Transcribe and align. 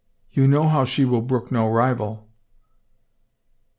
You 0.31 0.47
know 0.47 0.67
how 0.67 0.83
she 0.83 1.05
will 1.05 1.21
brook 1.21 1.51
no 1.51 1.69
rival." 1.69 2.27